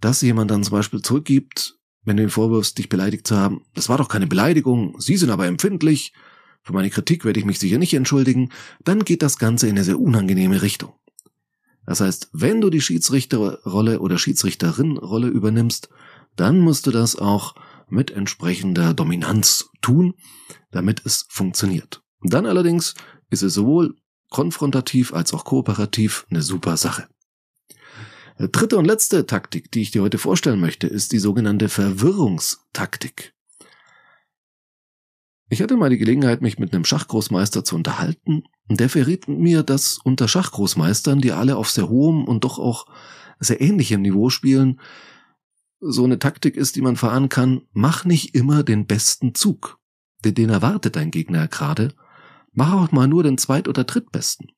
dass 0.00 0.22
jemand 0.22 0.50
dann 0.50 0.64
zum 0.64 0.72
Beispiel 0.72 1.02
zurückgibt, 1.02 1.78
wenn 2.04 2.16
du 2.16 2.22
ihn 2.22 2.30
vorwirfst, 2.30 2.76
dich 2.76 2.88
beleidigt 2.88 3.26
zu 3.26 3.36
haben. 3.36 3.62
Das 3.74 3.88
war 3.88 3.98
doch 3.98 4.08
keine 4.08 4.26
Beleidigung, 4.26 5.00
Sie 5.00 5.16
sind 5.16 5.30
aber 5.30 5.46
empfindlich. 5.46 6.12
Für 6.62 6.72
meine 6.72 6.90
Kritik 6.90 7.24
werde 7.24 7.40
ich 7.40 7.46
mich 7.46 7.58
sicher 7.58 7.78
nicht 7.78 7.94
entschuldigen. 7.94 8.50
Dann 8.84 9.04
geht 9.04 9.22
das 9.22 9.38
Ganze 9.38 9.66
in 9.66 9.76
eine 9.76 9.84
sehr 9.84 10.00
unangenehme 10.00 10.62
Richtung. 10.62 10.94
Das 11.86 12.00
heißt, 12.00 12.30
wenn 12.32 12.60
du 12.60 12.70
die 12.70 12.80
Schiedsrichterrolle 12.80 14.00
oder 14.00 14.18
Schiedsrichterinrolle 14.18 15.28
übernimmst, 15.28 15.90
dann 16.36 16.60
musst 16.60 16.86
du 16.86 16.90
das 16.90 17.16
auch 17.16 17.54
mit 17.88 18.10
entsprechender 18.10 18.94
Dominanz 18.94 19.68
tun, 19.82 20.14
damit 20.70 21.02
es 21.04 21.26
funktioniert. 21.28 22.02
Dann 22.22 22.46
allerdings 22.46 22.94
ist 23.30 23.42
es 23.42 23.54
sowohl 23.54 23.96
konfrontativ 24.30 25.12
als 25.12 25.34
auch 25.34 25.44
kooperativ 25.44 26.26
eine 26.30 26.42
super 26.42 26.76
Sache. 26.76 27.06
Dritte 28.38 28.76
und 28.78 28.84
letzte 28.84 29.26
Taktik, 29.26 29.70
die 29.70 29.82
ich 29.82 29.92
dir 29.92 30.02
heute 30.02 30.18
vorstellen 30.18 30.60
möchte, 30.60 30.86
ist 30.88 31.12
die 31.12 31.18
sogenannte 31.18 31.68
Verwirrungstaktik. 31.68 33.32
Ich 35.48 35.62
hatte 35.62 35.76
mal 35.76 35.90
die 35.90 35.98
Gelegenheit, 35.98 36.42
mich 36.42 36.58
mit 36.58 36.74
einem 36.74 36.84
Schachgroßmeister 36.84 37.64
zu 37.64 37.76
unterhalten, 37.76 38.44
und 38.66 38.80
der 38.80 38.88
verriet 38.88 39.28
mir, 39.28 39.62
dass 39.62 39.98
unter 39.98 40.26
Schachgroßmeistern, 40.26 41.20
die 41.20 41.32
alle 41.32 41.56
auf 41.56 41.70
sehr 41.70 41.88
hohem 41.88 42.24
und 42.24 42.44
doch 42.44 42.58
auch 42.58 42.86
sehr 43.38 43.60
ähnlichem 43.60 44.02
Niveau 44.02 44.30
spielen, 44.30 44.80
so 45.80 46.04
eine 46.04 46.18
Taktik 46.18 46.56
ist, 46.56 46.76
die 46.76 46.80
man 46.80 46.96
fahren 46.96 47.28
kann, 47.28 47.62
mach 47.72 48.04
nicht 48.04 48.34
immer 48.34 48.62
den 48.62 48.86
besten 48.86 49.34
Zug. 49.34 49.78
Denn 50.24 50.34
den 50.34 50.48
erwartet 50.48 50.96
dein 50.96 51.10
Gegner 51.10 51.46
gerade. 51.46 51.94
Mach 52.52 52.72
auch 52.72 52.90
mal 52.90 53.06
nur 53.06 53.22
den 53.22 53.36
zweit- 53.36 53.68
oder 53.68 53.84
drittbesten. 53.84 54.48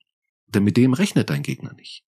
Denn 0.47 0.63
mit 0.63 0.77
dem 0.77 0.93
rechnet 0.93 1.29
dein 1.29 1.43
Gegner 1.43 1.73
nicht. 1.73 2.06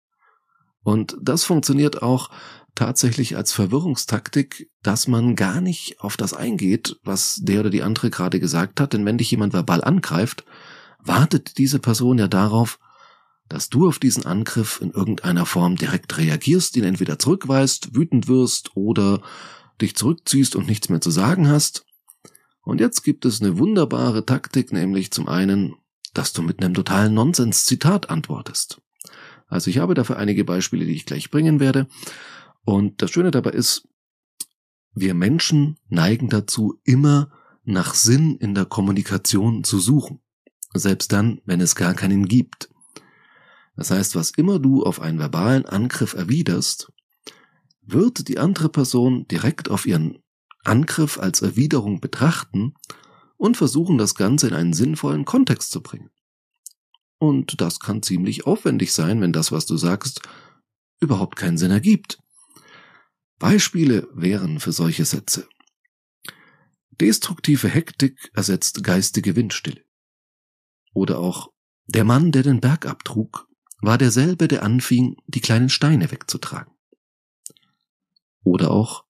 Und 0.88 1.18
das 1.22 1.44
funktioniert 1.44 2.02
auch 2.02 2.30
tatsächlich 2.74 3.36
als 3.36 3.52
Verwirrungstaktik, 3.52 4.72
dass 4.84 5.06
man 5.10 5.36
gar 5.36 5.60
nicht 5.60 6.00
auf 6.00 6.16
das 6.16 6.34
eingeht, 6.34 6.98
was 7.04 7.42
der 7.42 7.60
oder 7.60 7.70
die 7.70 7.84
andere 7.84 8.10
gerade 8.10 8.40
gesagt 8.40 8.80
hat, 8.80 8.94
denn 8.94 9.06
wenn 9.06 9.18
dich 9.18 9.30
jemand 9.30 9.52
verbal 9.52 9.84
angreift, 9.84 10.46
wartet 11.04 11.58
diese 11.58 11.80
Person 11.80 12.20
ja 12.20 12.30
darauf, 12.30 12.80
dass 13.50 13.68
du 13.68 13.90
auf 13.90 14.00
diesen 14.00 14.26
Angriff 14.26 14.80
in 14.80 14.92
irgendeiner 14.92 15.46
Form 15.46 15.76
direkt 15.76 16.18
reagierst, 16.18 16.78
ihn 16.78 16.86
entweder 16.86 17.20
zurückweist, 17.20 17.94
wütend 17.94 18.30
wirst 18.30 18.78
oder 18.78 19.22
dich 19.82 19.94
zurückziehst 19.94 20.56
und 20.56 20.70
nichts 20.70 20.88
mehr 20.88 21.02
zu 21.02 21.12
sagen 21.12 21.50
hast. 21.50 21.86
Und 22.62 22.80
jetzt 22.80 23.04
gibt 23.04 23.26
es 23.26 23.42
eine 23.42 23.60
wunderbare 23.60 24.26
Taktik, 24.26 24.72
nämlich 24.72 25.12
zum 25.12 25.28
einen, 25.28 25.76
dass 26.14 26.32
du 26.32 26.44
mit 26.44 26.64
einem 26.64 26.74
totalen 26.74 27.14
Nonsens-Zitat 27.14 28.10
antwortest. 28.10 28.80
Also 29.48 29.70
ich 29.70 29.80
habe 29.80 29.94
dafür 29.94 30.18
einige 30.18 30.44
Beispiele, 30.44 30.86
die 30.86 30.94
ich 30.94 31.06
gleich 31.06 31.32
bringen 31.32 31.60
werde. 31.60 31.88
Und 32.64 33.02
das 33.02 33.12
Schöne 33.12 33.32
dabei 33.32 33.52
ist, 33.52 33.88
wir 34.94 35.14
Menschen 35.14 35.78
neigen 35.90 36.30
dazu, 36.30 36.80
immer 36.84 37.32
nach 37.64 37.94
Sinn 37.94 38.38
in 38.38 38.56
der 38.56 38.66
Kommunikation 38.66 39.64
zu 39.64 39.80
suchen. 39.80 40.20
Selbst 40.74 41.12
dann, 41.12 41.42
wenn 41.46 41.62
es 41.62 41.76
gar 41.76 41.94
keinen 41.94 42.28
gibt. 42.28 42.70
Das 43.76 43.92
heißt, 43.92 44.16
was 44.16 44.32
immer 44.32 44.60
du 44.60 44.84
auf 44.84 45.00
einen 45.00 45.20
verbalen 45.20 45.66
Angriff 45.66 46.14
erwiderst, 46.14 46.92
wird 47.82 48.28
die 48.28 48.40
andere 48.40 48.70
Person 48.70 49.28
direkt 49.28 49.70
auf 49.70 49.86
ihren 49.86 50.20
Angriff 50.64 51.20
als 51.20 51.42
Erwiderung 51.42 52.02
betrachten 52.02 52.74
und 53.38 53.56
versuchen, 53.56 53.98
das 53.98 54.16
Ganze 54.16 54.48
in 54.48 54.54
einen 54.54 54.74
sinnvollen 54.74 55.26
Kontext 55.26 55.72
zu 55.72 55.82
bringen. 55.82 56.10
Und 57.20 57.62
das 57.62 57.80
kann 57.80 58.04
ziemlich 58.04 58.46
aufwendig 58.46 58.94
sein, 58.94 59.22
wenn 59.22 59.34
das, 59.34 59.52
was 59.52 59.66
du 59.66 59.78
sagst, 59.78 60.22
überhaupt 61.00 61.36
keinen 61.36 61.58
Sinn 61.58 61.72
ergibt. 61.72 62.20
Beispiele 63.40 64.08
wären 64.14 64.60
für 64.60 64.72
solche 64.72 65.06
Sätze. 65.06 65.48
Destruktive 67.00 67.70
Hektik 67.70 68.32
ersetzt 68.34 68.84
geistige 68.84 69.36
Windstille. 69.36 69.84
Oder 70.94 71.20
auch 71.20 71.52
der 71.86 72.04
Mann, 72.04 72.32
der 72.32 72.44
den 72.44 72.60
Berg 72.60 72.86
abtrug, 72.86 73.48
war 73.82 73.98
derselbe, 73.98 74.48
der 74.48 74.64
anfing, 74.64 75.16
die 75.28 75.42
kleinen 75.42 75.70
Steine 75.70 76.12
wegzutragen. 76.12 76.74
Oder 78.44 78.72
auch 78.72 79.06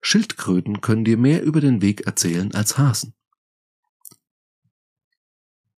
Schildkröten 0.00 0.80
können 0.80 1.04
dir 1.04 1.16
mehr 1.16 1.42
über 1.42 1.60
den 1.60 1.82
Weg 1.82 2.06
erzählen 2.06 2.54
als 2.54 2.78
Hasen. 2.78 3.15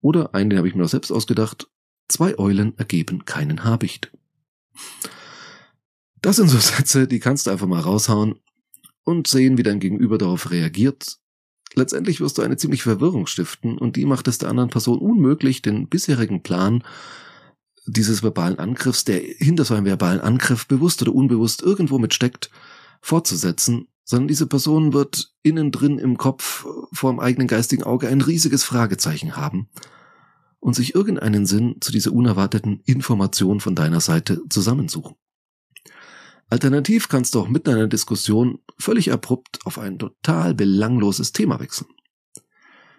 Oder 0.00 0.34
einen, 0.34 0.50
den 0.50 0.58
habe 0.58 0.68
ich 0.68 0.74
mir 0.74 0.84
auch 0.84 0.88
selbst 0.88 1.10
ausgedacht, 1.10 1.68
zwei 2.08 2.38
Eulen 2.38 2.76
ergeben 2.78 3.24
keinen 3.24 3.64
Habicht. 3.64 4.12
Das 6.20 6.36
sind 6.36 6.48
so 6.48 6.58
Sätze, 6.58 7.06
die 7.06 7.20
kannst 7.20 7.46
du 7.46 7.50
einfach 7.50 7.66
mal 7.66 7.80
raushauen 7.80 8.38
und 9.04 9.26
sehen, 9.26 9.58
wie 9.58 9.62
dein 9.62 9.80
Gegenüber 9.80 10.18
darauf 10.18 10.50
reagiert. 10.50 11.18
Letztendlich 11.74 12.20
wirst 12.20 12.38
du 12.38 12.42
eine 12.42 12.56
ziemlich 12.56 12.82
Verwirrung 12.82 13.26
stiften 13.26 13.78
und 13.78 13.96
die 13.96 14.06
macht 14.06 14.26
es 14.28 14.38
der 14.38 14.48
anderen 14.48 14.70
Person 14.70 14.98
unmöglich, 14.98 15.62
den 15.62 15.88
bisherigen 15.88 16.42
Plan 16.42 16.82
dieses 17.86 18.22
verbalen 18.22 18.58
Angriffs, 18.58 19.04
der 19.04 19.18
hinter 19.18 19.64
so 19.64 19.74
einem 19.74 19.86
verbalen 19.86 20.20
Angriff 20.20 20.66
bewusst 20.66 21.00
oder 21.02 21.14
unbewusst 21.14 21.62
irgendwo 21.62 21.98
mitsteckt, 21.98 22.50
fortzusetzen, 23.00 23.88
sondern 24.08 24.28
diese 24.28 24.46
Person 24.46 24.94
wird 24.94 25.34
innen 25.42 25.70
drin 25.70 25.98
im 25.98 26.16
Kopf 26.16 26.66
vor 26.92 27.12
dem 27.12 27.20
eigenen 27.20 27.46
geistigen 27.46 27.82
Auge 27.82 28.08
ein 28.08 28.22
riesiges 28.22 28.64
Fragezeichen 28.64 29.36
haben 29.36 29.68
und 30.60 30.72
sich 30.74 30.94
irgendeinen 30.94 31.44
Sinn 31.44 31.76
zu 31.82 31.92
dieser 31.92 32.12
unerwarteten 32.12 32.80
Information 32.86 33.60
von 33.60 33.74
deiner 33.74 34.00
Seite 34.00 34.40
zusammensuchen. 34.48 35.16
Alternativ 36.48 37.10
kannst 37.10 37.34
du 37.34 37.40
auch 37.40 37.48
mitten 37.48 37.68
in 37.68 37.76
einer 37.76 37.86
Diskussion 37.86 38.60
völlig 38.78 39.12
abrupt 39.12 39.58
auf 39.66 39.78
ein 39.78 39.98
total 39.98 40.54
belangloses 40.54 41.32
Thema 41.32 41.60
wechseln. 41.60 41.90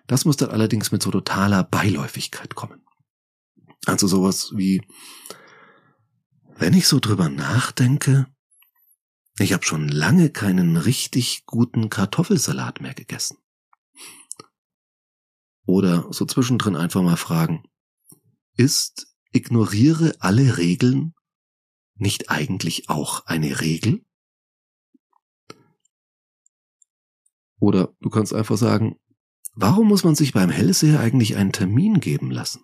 Das 0.06 0.26
muss 0.26 0.38
dann 0.38 0.52
allerdings 0.52 0.92
mit 0.92 1.02
so 1.02 1.10
totaler 1.10 1.64
Beiläufigkeit 1.64 2.54
kommen. 2.54 2.84
Also 3.88 4.06
sowas 4.06 4.52
wie, 4.54 4.84
wenn 6.56 6.76
ich 6.76 6.88
so 6.88 7.00
drüber 7.00 7.30
nachdenke, 7.30 8.28
ich 9.46 9.54
habe 9.54 9.64
schon 9.64 9.88
lange 9.88 10.30
keinen 10.30 10.78
richtig 10.78 11.46
guten 11.46 11.90
Kartoffelsalat 11.90 12.82
mehr 12.82 12.94
gegessen. 12.94 13.38
Oder 15.66 16.12
so 16.12 16.26
zwischendrin 16.26 16.76
einfach 16.76 17.02
mal 17.02 17.16
fragen, 17.16 17.64
ist 18.56 19.08
ignoriere 19.32 20.16
alle 20.20 20.58
Regeln 20.58 21.14
nicht 21.96 22.30
eigentlich 22.30 22.90
auch 22.90 23.26
eine 23.28 23.62
Regel? 23.62 24.04
Oder 27.60 27.96
du 28.00 28.10
kannst 28.10 28.34
einfach 28.34 28.58
sagen, 28.58 28.98
warum 29.54 29.88
muss 29.88 30.04
man 30.04 30.16
sich 30.16 30.32
beim 30.32 30.50
Hellseher 30.50 31.00
eigentlich 31.00 31.36
einen 31.36 31.52
Termin 31.52 32.00
geben 32.00 32.32
lassen? 32.32 32.64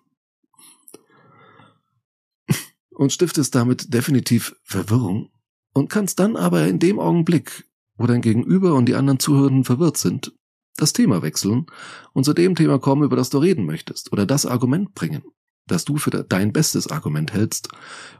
Und 2.90 3.12
stiftest 3.12 3.54
damit 3.54 3.92
definitiv 3.92 4.56
Verwirrung 4.64 5.30
und 5.76 5.90
kannst 5.90 6.18
dann 6.18 6.36
aber 6.36 6.66
in 6.66 6.78
dem 6.78 6.98
Augenblick, 6.98 7.66
wo 7.98 8.06
dein 8.06 8.22
Gegenüber 8.22 8.74
und 8.74 8.86
die 8.86 8.94
anderen 8.94 9.18
Zuhörenden 9.18 9.64
verwirrt 9.64 9.98
sind, 9.98 10.32
das 10.76 10.94
Thema 10.94 11.20
wechseln 11.20 11.66
und 12.14 12.24
zu 12.24 12.32
dem 12.32 12.54
Thema 12.54 12.78
kommen, 12.78 13.02
über 13.02 13.16
das 13.16 13.28
du 13.28 13.38
reden 13.38 13.66
möchtest, 13.66 14.10
oder 14.10 14.24
das 14.24 14.46
Argument 14.46 14.94
bringen, 14.94 15.22
das 15.66 15.84
du 15.84 15.98
für 15.98 16.10
dein 16.10 16.54
bestes 16.54 16.88
Argument 16.88 17.34
hältst, 17.34 17.68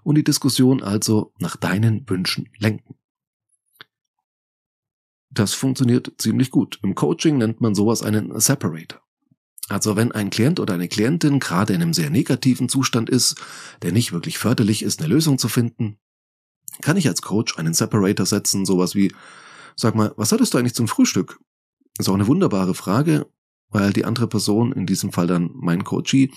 und 0.02 0.16
die 0.16 0.24
Diskussion 0.24 0.82
also 0.82 1.32
nach 1.38 1.56
deinen 1.56 2.08
Wünschen 2.08 2.50
lenken. 2.58 2.94
Das 5.30 5.54
funktioniert 5.54 6.12
ziemlich 6.18 6.50
gut. 6.50 6.78
Im 6.82 6.94
Coaching 6.94 7.38
nennt 7.38 7.62
man 7.62 7.74
sowas 7.74 8.02
einen 8.02 8.38
Separator. 8.38 9.00
Also 9.68 9.96
wenn 9.96 10.12
ein 10.12 10.28
Klient 10.28 10.60
oder 10.60 10.74
eine 10.74 10.88
Klientin 10.88 11.40
gerade 11.40 11.72
in 11.72 11.80
einem 11.80 11.94
sehr 11.94 12.10
negativen 12.10 12.68
Zustand 12.68 13.08
ist, 13.08 13.36
der 13.80 13.92
nicht 13.92 14.12
wirklich 14.12 14.36
förderlich 14.36 14.82
ist, 14.82 15.00
eine 15.00 15.12
Lösung 15.12 15.38
zu 15.38 15.48
finden, 15.48 15.98
kann 16.82 16.96
ich 16.96 17.08
als 17.08 17.22
Coach 17.22 17.58
einen 17.58 17.74
Separator 17.74 18.26
setzen, 18.26 18.66
sowas 18.66 18.94
wie, 18.94 19.14
sag 19.74 19.94
mal, 19.94 20.12
was 20.16 20.32
hattest 20.32 20.54
du 20.54 20.58
eigentlich 20.58 20.74
zum 20.74 20.88
Frühstück? 20.88 21.38
Ist 21.98 22.08
auch 22.08 22.14
eine 22.14 22.26
wunderbare 22.26 22.74
Frage, 22.74 23.26
weil 23.70 23.92
die 23.92 24.04
andere 24.04 24.28
Person, 24.28 24.72
in 24.72 24.86
diesem 24.86 25.12
Fall 25.12 25.26
dann 25.26 25.50
mein 25.54 25.84
Coachie, 25.84 26.32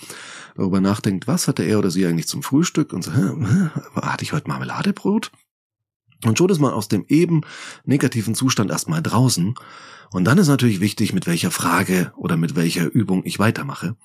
darüber 0.56 0.82
nachdenkt, 0.82 1.28
was 1.28 1.48
hatte 1.48 1.64
er 1.64 1.80
oder 1.80 1.92
sie 1.92 2.06
eigentlich 2.06 2.28
zum 2.28 2.44
Frühstück 2.44 2.94
und 2.94 3.04
so, 3.04 3.14
hä, 3.14 3.70
hatte 3.96 4.24
ich 4.24 4.34
heute 4.34 4.48
Marmeladebrot? 4.48 5.32
Und 6.26 6.38
schon 6.38 6.50
ist 6.50 6.60
man 6.60 6.74
aus 6.74 6.90
dem 6.90 7.06
eben 7.08 7.42
negativen 7.86 8.36
Zustand 8.36 8.72
erstmal 8.72 9.02
draußen. 9.02 9.56
Und 10.12 10.26
dann 10.26 10.38
ist 10.38 10.48
natürlich 10.48 10.82
wichtig, 10.82 11.14
mit 11.14 11.28
welcher 11.28 11.52
Frage 11.52 12.12
oder 12.18 12.36
mit 12.36 12.56
welcher 12.56 12.86
Übung 12.86 13.22
ich 13.26 13.40
weitermache. 13.40 13.96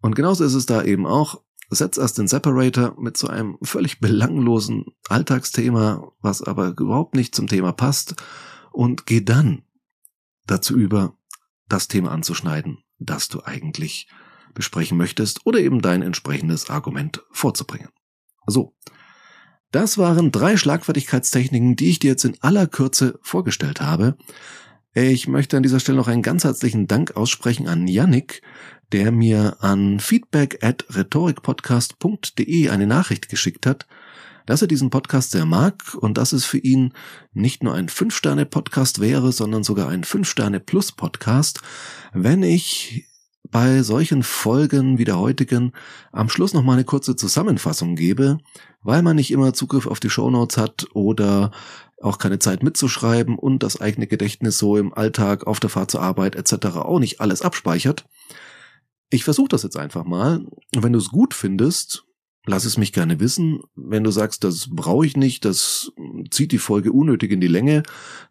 Und 0.00 0.16
genauso 0.16 0.44
ist 0.44 0.54
es 0.54 0.66
da 0.66 0.82
eben 0.82 1.06
auch, 1.06 1.42
setz 1.70 1.96
erst 1.96 2.18
den 2.18 2.28
Separator 2.28 2.94
mit 2.98 3.16
so 3.16 3.28
einem 3.28 3.58
völlig 3.62 4.00
belanglosen 4.00 4.86
Alltagsthema, 5.08 6.12
was 6.20 6.42
aber 6.42 6.68
überhaupt 6.78 7.14
nicht 7.14 7.34
zum 7.34 7.48
Thema 7.48 7.72
passt, 7.72 8.14
und 8.72 9.06
geh 9.06 9.22
dann 9.22 9.62
dazu 10.46 10.76
über, 10.76 11.16
das 11.68 11.88
Thema 11.88 12.12
anzuschneiden, 12.12 12.78
das 12.98 13.28
du 13.28 13.42
eigentlich 13.42 14.08
besprechen 14.54 14.96
möchtest 14.96 15.44
oder 15.44 15.60
eben 15.60 15.82
dein 15.82 16.02
entsprechendes 16.02 16.70
Argument 16.70 17.24
vorzubringen. 17.30 17.90
So. 18.46 18.74
Das 19.72 19.98
waren 19.98 20.30
drei 20.30 20.56
Schlagfertigkeitstechniken, 20.56 21.76
die 21.76 21.90
ich 21.90 21.98
dir 21.98 22.12
jetzt 22.12 22.24
in 22.24 22.40
aller 22.40 22.66
Kürze 22.66 23.18
vorgestellt 23.20 23.80
habe. 23.80 24.16
Ich 24.94 25.28
möchte 25.28 25.56
an 25.56 25.62
dieser 25.62 25.80
Stelle 25.80 25.98
noch 25.98 26.08
einen 26.08 26.22
ganz 26.22 26.44
herzlichen 26.44 26.86
Dank 26.86 27.16
aussprechen 27.16 27.68
an 27.68 27.86
Yannick, 27.86 28.40
der 28.92 29.12
mir 29.12 29.56
an 29.60 30.00
feedback 30.00 30.62
at 30.62 30.84
rhetorikpodcast.de 30.94 32.68
eine 32.68 32.86
Nachricht 32.86 33.28
geschickt 33.28 33.66
hat, 33.66 33.86
dass 34.46 34.62
er 34.62 34.68
diesen 34.68 34.90
Podcast 34.90 35.32
sehr 35.32 35.44
mag 35.44 35.94
und 36.00 36.16
dass 36.18 36.32
es 36.32 36.44
für 36.44 36.58
ihn 36.58 36.92
nicht 37.32 37.62
nur 37.62 37.74
ein 37.74 37.88
5-Sterne-Podcast 37.88 39.00
wäre, 39.00 39.32
sondern 39.32 39.64
sogar 39.64 39.88
ein 39.88 40.04
5-Sterne-Plus-Podcast, 40.04 41.60
wenn 42.12 42.42
ich 42.42 43.06
bei 43.50 43.82
solchen 43.82 44.22
Folgen 44.22 44.98
wie 44.98 45.04
der 45.04 45.18
heutigen 45.18 45.72
am 46.12 46.28
Schluss 46.28 46.52
noch 46.52 46.62
mal 46.62 46.74
eine 46.74 46.84
kurze 46.84 47.16
Zusammenfassung 47.16 47.96
gebe, 47.96 48.38
weil 48.82 49.02
man 49.02 49.16
nicht 49.16 49.30
immer 49.30 49.52
Zugriff 49.52 49.86
auf 49.86 50.00
die 50.00 50.10
Shownotes 50.10 50.56
hat 50.56 50.86
oder 50.94 51.50
auch 52.02 52.18
keine 52.18 52.38
Zeit 52.38 52.62
mitzuschreiben 52.62 53.36
und 53.38 53.62
das 53.62 53.80
eigene 53.80 54.06
Gedächtnis 54.06 54.58
so 54.58 54.76
im 54.76 54.92
Alltag, 54.92 55.46
auf 55.46 55.60
der 55.60 55.70
Fahrt 55.70 55.90
zur 55.90 56.02
Arbeit 56.02 56.36
etc. 56.36 56.76
auch 56.76 56.98
nicht 56.98 57.20
alles 57.20 57.42
abspeichert. 57.42 58.04
Ich 59.10 59.24
versuche 59.24 59.48
das 59.48 59.62
jetzt 59.62 59.76
einfach 59.76 60.04
mal. 60.04 60.44
Wenn 60.74 60.92
du 60.92 60.98
es 60.98 61.10
gut 61.10 61.34
findest, 61.34 62.04
lass 62.44 62.64
es 62.64 62.76
mich 62.76 62.92
gerne 62.92 63.20
wissen. 63.20 63.60
Wenn 63.74 64.04
du 64.04 64.10
sagst, 64.10 64.44
das 64.44 64.68
brauche 64.70 65.06
ich 65.06 65.16
nicht, 65.16 65.44
das 65.44 65.92
zieht 66.30 66.52
die 66.52 66.58
Folge 66.58 66.92
unnötig 66.92 67.30
in 67.30 67.40
die 67.40 67.46
Länge, 67.46 67.82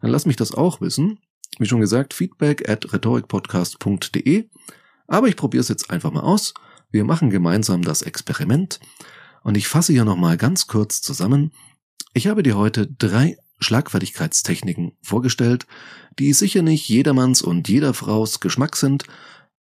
dann 0.02 0.12
lass 0.12 0.26
mich 0.26 0.36
das 0.36 0.54
auch 0.54 0.82
wissen. 0.82 1.20
Wie 1.60 1.66
schon 1.66 1.80
gesagt, 1.80 2.14
feedback 2.14 2.68
at 2.70 2.92
rhetorikpodcast.de. 2.92 4.50
Aber 5.08 5.28
ich 5.28 5.36
probiere 5.36 5.62
es 5.62 5.70
jetzt 5.70 5.90
einfach 5.90 6.12
mal 6.12 6.22
aus. 6.22 6.54
Wir 6.92 7.06
machen 7.06 7.30
gemeinsam 7.30 7.82
das 7.82 8.02
Experiment. 8.02 8.80
Und 9.44 9.56
ich 9.56 9.68
fasse 9.68 9.94
hier 9.94 10.06
nochmal 10.06 10.38
ganz 10.38 10.68
kurz 10.68 11.02
zusammen. 11.02 11.52
Ich 12.14 12.28
habe 12.28 12.44
dir 12.44 12.58
heute 12.58 12.88
drei 12.88 13.38
Schlagfertigkeitstechniken 13.60 14.98
vorgestellt, 15.02 15.66
die 16.20 16.34
sicher 16.34 16.62
nicht 16.62 16.90
jedermanns 16.90 17.42
und 17.42 17.70
jeder 17.70 17.94
Fraus 17.94 18.40
Geschmack 18.40 18.76
sind, 18.76 19.06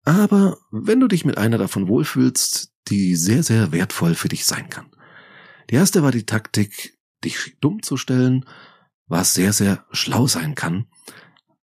aber 0.03 0.57
wenn 0.71 0.99
du 0.99 1.07
dich 1.07 1.25
mit 1.25 1.37
einer 1.37 1.57
davon 1.57 1.87
wohlfühlst, 1.87 2.71
die 2.89 3.15
sehr, 3.15 3.43
sehr 3.43 3.71
wertvoll 3.71 4.15
für 4.15 4.27
dich 4.27 4.45
sein 4.45 4.69
kann. 4.69 4.91
Die 5.69 5.75
erste 5.75 6.03
war 6.03 6.11
die 6.11 6.25
Taktik, 6.25 6.97
dich 7.23 7.57
dumm 7.61 7.81
zu 7.81 7.95
stellen, 7.97 8.45
was 9.07 9.33
sehr, 9.33 9.53
sehr 9.53 9.85
schlau 9.91 10.27
sein 10.27 10.55
kann, 10.55 10.87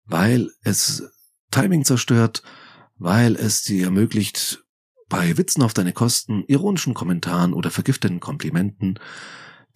weil 0.04 0.50
es 0.62 1.04
Timing 1.50 1.84
zerstört, 1.84 2.42
weil 2.96 3.36
es 3.36 3.62
dir 3.62 3.84
ermöglicht, 3.84 4.64
bei 5.08 5.36
Witzen 5.36 5.62
auf 5.62 5.74
deine 5.74 5.92
Kosten, 5.92 6.44
ironischen 6.48 6.94
Kommentaren 6.94 7.52
oder 7.52 7.70
vergifteten 7.70 8.20
Komplimenten 8.20 8.98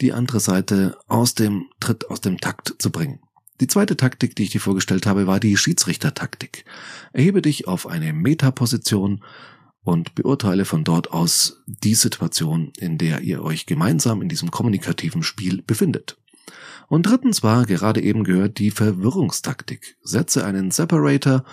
die 0.01 0.13
andere 0.13 0.41
Seite 0.41 0.99
aus 1.07 1.35
dem 1.35 1.69
Tritt, 1.81 2.11
aus 2.11 2.21
dem 2.21 2.39
Takt 2.39 2.75
zu 2.79 2.91
bringen. 2.91 3.21
Die 3.61 3.67
zweite 3.67 3.97
Taktik, 3.97 4.37
die 4.37 4.45
ich 4.45 4.51
dir 4.51 4.61
vorgestellt 4.61 5.07
habe, 5.07 5.27
war 5.27 5.41
die 5.41 5.57
Schiedsrichtertaktik. 5.57 6.65
Erhebe 7.13 7.43
dich 7.43 7.67
auf 7.67 7.87
eine 7.87 8.13
Metaposition 8.13 9.25
und 9.83 10.15
beurteile 10.15 10.65
von 10.65 10.85
dort 10.85 11.11
aus 11.11 11.63
die 11.67 11.95
Situation, 11.95 12.73
in 12.77 12.99
der 12.99 13.23
ihr 13.23 13.43
euch 13.43 13.67
gemeinsam 13.67 14.23
in 14.23 14.29
diesem 14.29 14.51
kommunikativen 14.51 15.23
Spiel 15.23 15.63
befindet. 15.63 16.19
Und 16.89 17.05
drittens 17.05 17.43
war 17.43 17.67
gerade 17.67 18.01
eben 18.01 18.25
gehört 18.25 18.59
die 18.59 18.71
Verwirrungstaktik. 18.71 19.97
Setze 20.03 20.45
einen 20.45 20.71
Separator 20.71 21.45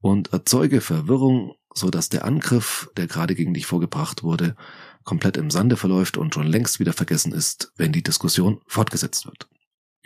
und 0.00 0.32
erzeuge 0.32 0.80
Verwirrung, 0.80 1.54
so 1.74 1.90
dass 1.90 2.08
der 2.08 2.24
Angriff, 2.24 2.90
der 2.96 3.06
gerade 3.06 3.34
gegen 3.34 3.54
dich 3.54 3.66
vorgebracht 3.66 4.22
wurde, 4.22 4.56
komplett 5.04 5.36
im 5.36 5.50
Sande 5.50 5.76
verläuft 5.76 6.16
und 6.16 6.34
schon 6.34 6.46
längst 6.46 6.80
wieder 6.80 6.92
vergessen 6.92 7.32
ist, 7.32 7.72
wenn 7.76 7.92
die 7.92 8.02
Diskussion 8.02 8.60
fortgesetzt 8.66 9.26
wird. 9.26 9.48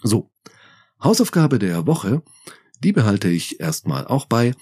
So. 0.03 0.32
Hausaufgabe 1.03 1.59
der 1.59 1.87
Woche, 1.87 2.23
die 2.79 2.93
behalte 2.93 3.29
ich 3.29 3.61
erstmal 3.61 4.07
auch 4.07 4.27
bei. 4.27 4.55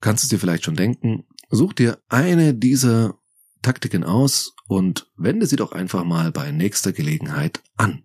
Kannst 0.00 0.24
es 0.24 0.30
dir 0.30 0.38
vielleicht 0.38 0.64
schon 0.64 0.76
denken, 0.76 1.24
such 1.50 1.72
dir 1.72 1.98
eine 2.08 2.54
dieser 2.54 3.14
Taktiken 3.62 4.04
aus 4.04 4.54
und 4.68 5.10
wende 5.16 5.46
sie 5.46 5.56
doch 5.56 5.72
einfach 5.72 6.04
mal 6.04 6.32
bei 6.32 6.50
nächster 6.50 6.92
Gelegenheit 6.92 7.62
an. 7.76 8.04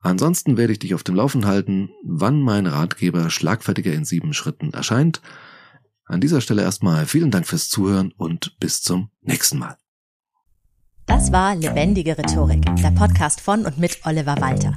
Ansonsten 0.00 0.58
werde 0.58 0.74
ich 0.74 0.78
dich 0.80 0.94
auf 0.94 1.02
dem 1.02 1.14
Laufen 1.14 1.46
halten, 1.46 1.88
wann 2.04 2.42
mein 2.42 2.66
Ratgeber 2.66 3.30
Schlagfertiger 3.30 3.92
in 3.92 4.04
sieben 4.04 4.34
Schritten 4.34 4.74
erscheint. 4.74 5.22
An 6.04 6.20
dieser 6.20 6.42
Stelle 6.42 6.62
erstmal 6.62 7.06
vielen 7.06 7.30
Dank 7.30 7.46
fürs 7.46 7.70
Zuhören 7.70 8.12
und 8.18 8.58
bis 8.60 8.82
zum 8.82 9.10
nächsten 9.22 9.58
Mal. 9.58 9.78
Das 11.06 11.32
war 11.32 11.56
Lebendige 11.56 12.18
Rhetorik, 12.18 12.64
der 12.76 12.90
Podcast 12.90 13.40
von 13.40 13.64
und 13.64 13.78
mit 13.78 14.00
Oliver 14.04 14.38
Walter. 14.40 14.76